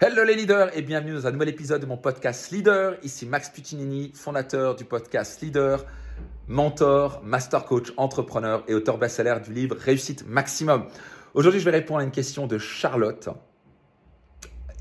[0.00, 2.96] Hello les leaders et bienvenue dans un nouvel épisode de mon podcast Leader.
[3.04, 5.86] Ici Max Puccinini, fondateur du podcast Leader,
[6.48, 10.88] mentor, master coach, entrepreneur et auteur best-seller du livre Réussite Maximum.
[11.32, 13.28] Aujourd'hui, je vais répondre à une question de Charlotte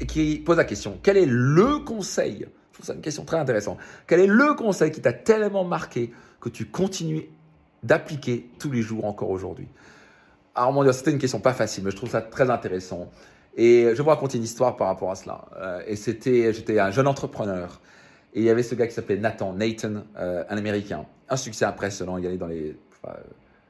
[0.08, 2.48] qui pose la question quel est le conseil?
[2.72, 3.78] Je trouve ça une question très intéressante.
[4.08, 6.12] Quel est le conseil qui t'a tellement marqué
[6.42, 7.30] que tu continues
[7.84, 9.68] d'appliquer tous les jours encore aujourd'hui?
[10.56, 13.12] Alors, mon Dieu, c'était une question pas facile, mais je trouve ça très intéressant.
[13.56, 15.46] Et je vous raconter une histoire par rapport à cela.
[15.58, 17.82] Euh, et c'était, j'étais un jeune entrepreneur.
[18.34, 21.06] Et il y avait ce gars qui s'appelait Nathan, Nathan, euh, un Américain.
[21.30, 22.18] Un succès impressionnant.
[22.18, 22.76] Il allait dans les,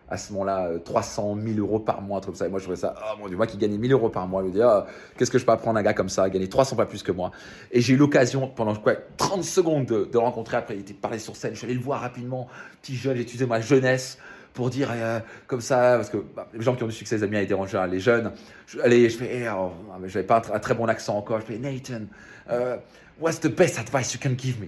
[0.09, 2.45] à ce moment-là, 300 000 euros par mois, un truc comme ça.
[2.45, 4.41] Et moi, je trouvais ça, oh mon Dieu, moi qui gagnais 1000 euros par mois,
[4.41, 4.83] je me disais, oh,
[5.17, 7.31] qu'est-ce que je peux apprendre un gars comme ça, gagner 300 fois plus que moi.
[7.71, 10.57] Et j'ai eu l'occasion, pendant quoi, 30 secondes, de, de le rencontrer.
[10.57, 11.53] Après, il était parlé sur scène.
[11.53, 12.47] Je suis allé le voir rapidement.
[12.81, 14.17] Petit jeune, j'ai utilisé ma jeunesse
[14.53, 17.23] pour dire euh, comme ça, parce que bah, les gens qui ont du succès, les
[17.23, 18.31] amis, ils dérangent les jeunes.
[18.67, 19.71] Je, allez, je fais, eh, oh,
[20.05, 21.41] je n'avais pas un, très bon accent encore.
[21.41, 22.05] Je fais, Nathan,
[22.49, 22.77] uh,
[23.19, 24.67] what's the best advice you can give me?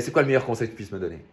[0.00, 1.24] C'est quoi le meilleur conseil que tu puisses me donner?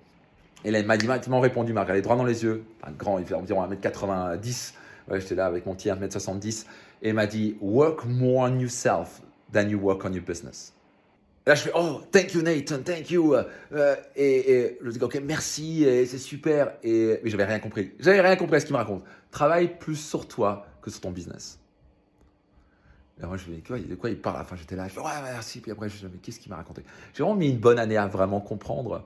[0.63, 3.25] Et là, il m'a directement répondu, m'a regardé droit dans les yeux, un grand, il
[3.25, 4.73] fait environ 1m90.
[5.09, 6.65] Ouais, J'étais là avec mon petit 1m70.
[7.01, 9.21] Et il m'a dit, work more on yourself
[9.53, 10.74] than you work on your business.
[11.45, 13.35] Là, je fais Oh, thank you, Nathan, thank you.
[13.35, 16.73] Euh, et, et, je dis Ok, merci, c'est super.
[16.83, 17.91] Et, mais j'avais rien compris.
[17.99, 19.03] J'avais rien compris à ce qu'il me raconte.
[19.29, 21.59] Travaille plus sur toi que sur ton business.
[23.21, 24.41] Et moi, je me dis quoi, de quoi il parle?
[24.41, 25.61] Enfin, j'étais là, je fais Ouais, merci.
[25.61, 26.83] Puis après, je me dis qu'est-ce qu'il m'a raconté?
[27.13, 29.05] J'ai vraiment mis une bonne année à vraiment comprendre.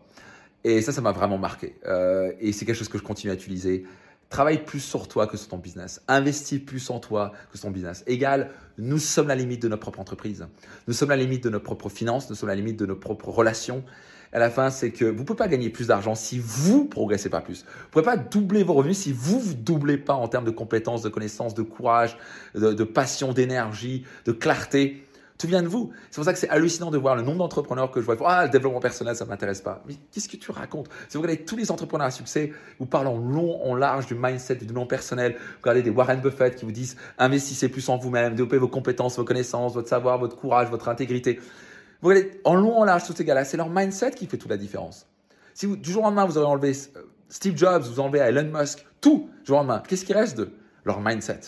[0.64, 1.76] Et ça, ça m'a vraiment marqué.
[1.86, 3.86] Euh, et c'est quelque chose que je continue à utiliser.
[4.30, 6.02] Travaille plus sur toi que sur ton business.
[6.08, 8.04] Investis plus en toi que sur ton business.
[8.06, 10.46] Égal, nous sommes la limite de notre propre entreprise.
[10.88, 12.30] Nous sommes la limite de nos propres finances.
[12.30, 13.84] Nous sommes la limite de nos propres relations.
[14.32, 17.30] À la fin, c'est que vous ne pouvez pas gagner plus d'argent si vous progressez
[17.30, 17.64] pas plus.
[17.64, 20.52] Vous ne pouvez pas doubler vos revenus si vous ne doublez pas en termes de
[20.52, 22.16] compétences, de connaissances, de courage,
[22.54, 25.04] de passion, d'énergie, de clarté.
[25.40, 25.94] Tout vient de vous.
[26.12, 28.18] C'est pour ça que c'est hallucinant de voir le nombre d'entrepreneurs que je vois.
[28.26, 29.82] Ah, le développement personnel, ça ne m'intéresse pas.
[29.88, 30.90] Mais qu'est-ce que tu racontes?
[31.08, 34.16] Si vous regardez tous les entrepreneurs à succès, vous parlent en long, en large du
[34.16, 35.38] mindset, du développement personnel.
[35.40, 39.16] Vous regardez des Warren Buffett qui vous disent investissez plus en vous-même, développez vos compétences,
[39.16, 41.40] vos connaissances, votre savoir, votre courage, votre intégrité.
[42.02, 43.46] Vous regardez en long, en large tous ces gars-là.
[43.46, 45.08] C'est leur mindset qui fait toute la différence.
[45.54, 48.52] Si vous, du jour au lendemain, vous aurez enlevé euh, Steve Jobs, vous enlevez Elon
[48.54, 50.52] Musk, tout, du jour au lendemain, qu'est-ce qui reste de
[50.84, 51.40] leur mindset,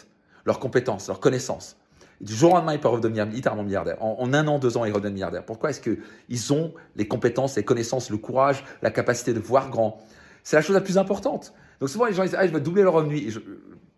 [0.46, 1.76] leurs compétences, leurs connaissances
[2.22, 3.98] du jour au lendemain, ils peuvent redevenir littéralement milliardaires.
[4.02, 5.46] En, un an, deux ans, ils redeviennent milliardaires.
[5.46, 10.00] Pourquoi Est-ce qu'ils ont les compétences, les connaissances, le courage, la capacité de voir grand?
[10.44, 11.54] C'est la chose la plus importante.
[11.80, 13.18] Donc souvent, les gens disent, ah, je veux doubler leur revenu.
[13.18, 13.40] Et je,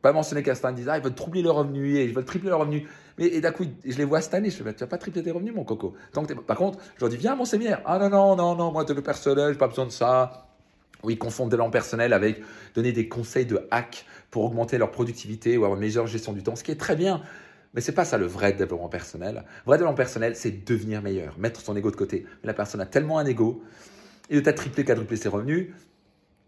[0.01, 2.59] pas mentionner qu'Astin disent, ah, ils veulent troubler leur revenu et ils veulent tripler leur
[2.59, 2.88] revenu.
[3.17, 5.22] Mais d'un coup, je les vois cette année, je fais, bah, tu vas pas tripler
[5.22, 5.94] tes revenus, mon coco.
[6.47, 7.81] Par contre, je leur dis, viens mon séminaire.
[7.85, 10.47] Ah non, non, non, non, moi, le personnel, j'ai pas besoin de ça.
[11.03, 12.41] Oui, confondent de l'an personnel avec
[12.75, 16.41] donner des conseils de hack pour augmenter leur productivité ou avoir une meilleure gestion du
[16.41, 17.22] temps, ce qui est très bien.
[17.73, 19.44] Mais c'est pas ça le vrai développement personnel.
[19.45, 22.25] Le vrai développement personnel, c'est devenir meilleur, mettre son ego de côté.
[22.41, 23.63] Mais la personne a tellement un ego,
[24.29, 25.69] il doit tripler, quadrupler ses revenus,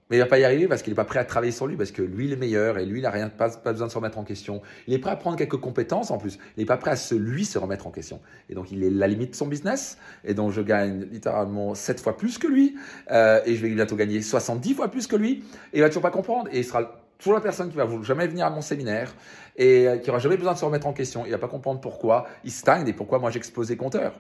[0.10, 1.76] mais il va pas y arriver parce qu'il n'est pas prêt à travailler sur lui,
[1.78, 3.98] parce que lui, il est meilleur et lui, il n'a rien, pas, besoin de se
[3.98, 4.62] remettre en question.
[4.86, 6.38] Il est prêt à prendre quelques compétences en plus.
[6.56, 8.22] Il n'est pas prêt à se, lui se remettre en question.
[8.48, 9.98] Et donc, il est la limite de son business.
[10.24, 12.76] Et donc, je gagne littéralement 7 fois plus que lui.
[13.10, 15.44] Euh, et je vais bientôt gagner 70 fois plus que lui.
[15.74, 16.50] Et il va toujours pas comprendre.
[16.52, 19.14] Et il sera toujours la personne qui va jamais venir à mon séminaire
[19.56, 21.26] et euh, qui aura jamais besoin de se remettre en question.
[21.26, 24.20] Il va pas comprendre pourquoi il stagne et pourquoi moi j'explose les compteurs.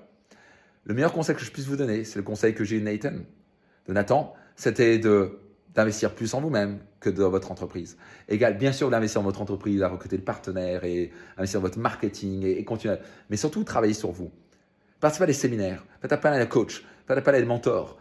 [0.85, 3.13] Le meilleur conseil que je puisse vous donner, c'est le conseil que j'ai eu Nathan,
[3.88, 5.39] de Nathan, c'était de
[5.75, 7.97] d'investir plus en vous-même que dans votre entreprise.
[8.29, 11.79] Égal, bien sûr, d'investir dans votre entreprise, à recruter le partenaire et investir dans votre
[11.79, 12.95] marketing et, continuer.
[13.29, 14.31] Mais surtout, travailler sur vous.
[15.01, 17.97] Participez à des séminaires, faites appel à un coach, faites appel à des mentors,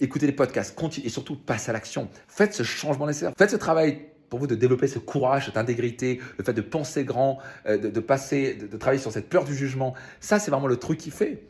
[0.00, 2.08] écoutez les podcasts, continuez et surtout passez à l'action.
[2.26, 3.32] Faites ce changement nécessaire.
[3.36, 7.04] Faites ce travail pour vous de développer ce courage, cette intégrité, le fait de penser
[7.04, 9.94] grand, euh, de, passer, de, travailler sur cette peur du jugement.
[10.20, 11.44] Ça, c'est vraiment le truc qui fait.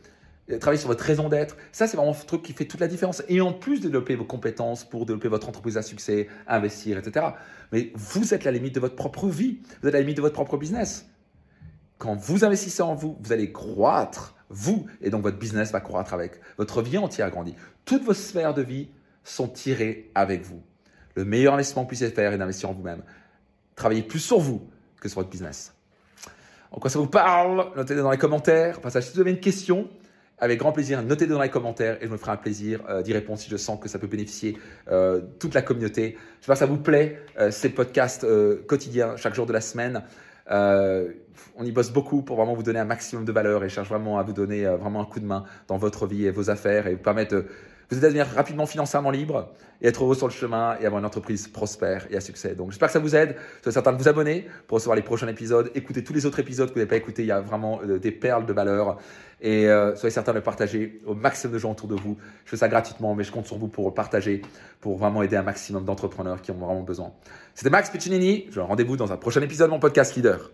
[0.49, 2.87] Euh, travailler sur votre raison d'être, ça c'est vraiment le truc qui fait toute la
[2.87, 3.23] différence.
[3.27, 7.27] Et en plus, développer vos compétences pour développer votre entreprise à succès, investir, etc.
[7.71, 10.33] Mais vous êtes la limite de votre propre vie, vous êtes la limite de votre
[10.33, 11.07] propre business.
[11.99, 16.13] Quand vous investissez en vous, vous allez croître, vous, et donc votre business va croître
[16.13, 16.39] avec.
[16.57, 17.55] Votre vie entière grandit.
[17.85, 18.89] Toutes vos sphères de vie
[19.23, 20.63] sont tirées avec vous.
[21.15, 23.03] Le meilleur investissement que vous puissiez faire est d'investir en vous-même.
[23.75, 24.61] Travaillez plus sur vous
[24.99, 25.73] que sur votre business.
[26.71, 27.71] En quoi ça vous parle?
[27.75, 28.79] Notez-le dans les commentaires.
[28.83, 29.89] Enfin, si vous avez une question,
[30.41, 33.13] avec grand plaisir, notez-le dans les commentaires et je me ferai un plaisir euh, d'y
[33.13, 34.57] répondre si je sens que ça peut bénéficier
[34.89, 36.17] euh, toute la communauté.
[36.39, 38.25] J'espère que ça vous plaît, euh, ces podcasts
[38.67, 40.03] quotidiens, chaque jour de la semaine.
[40.49, 44.17] on y bosse beaucoup pour vraiment vous donner un maximum de valeur et cherche vraiment
[44.17, 46.95] à vous donner vraiment un coup de main dans votre vie et vos affaires et
[46.95, 47.45] vous permettre de
[47.95, 49.49] vous allez devenir rapidement financièrement libre
[49.81, 52.53] et être heureux sur le chemin et avoir une entreprise prospère et à succès.
[52.53, 53.35] Donc j'espère que ça vous aide.
[53.61, 55.71] Soyez certain de vous abonner pour recevoir les prochains épisodes.
[55.73, 57.23] Écoutez tous les autres épisodes que vous n'avez pas écoutés.
[57.23, 58.97] Il y a vraiment euh, des perles de valeur.
[59.41, 62.17] Et euh, soyez certain de le partager au maximum de gens autour de vous.
[62.45, 64.41] Je fais ça gratuitement, mais je compte sur vous pour le partager,
[64.81, 67.13] pour vraiment aider un maximum d'entrepreneurs qui en ont vraiment besoin.
[67.55, 68.47] C'était Max Piccinini.
[68.51, 70.51] Je vous rendez-vous dans un prochain épisode de mon podcast Leader.